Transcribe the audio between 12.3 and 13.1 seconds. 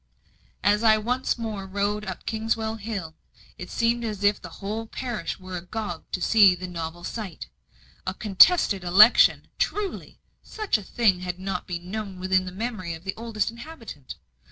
the memory of